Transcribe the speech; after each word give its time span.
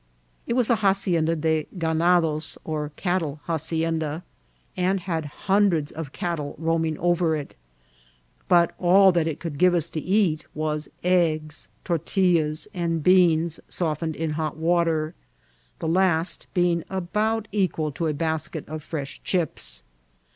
It 0.47 0.53
was 0.55 0.71
a 0.71 0.77
hacienda 0.77 1.35
de 1.35 1.67
ganados, 1.77 2.57
or 2.63 2.89
cattle 2.95 3.39
hacienda, 3.43 4.23
and 4.75 5.01
had 5.01 5.25
hundreds 5.45 5.91
of 5.91 6.11
cattle 6.11 6.55
roaming 6.57 6.97
over 6.97 7.35
it; 7.35 7.53
but 8.47 8.73
all 8.79 9.11
that 9.11 9.27
it 9.27 9.39
could 9.39 9.59
give 9.59 9.75
us 9.75 9.91
to 9.91 9.99
eat 9.99 10.43
was 10.55 10.89
eggs, 11.03 11.67
tortillas, 11.83 12.67
and 12.73 13.03
beans 13.03 13.59
softened 13.69 14.15
in 14.15 14.31
hot 14.31 14.57
water; 14.57 15.13
the 15.77 15.87
last 15.87 16.47
being 16.55 16.83
about 16.89 17.47
equal 17.51 17.91
to 17.91 18.07
a 18.07 18.13
basket 18.15 18.67
of 18.67 18.81
fresh 18.81 19.21
chips. 19.23 19.83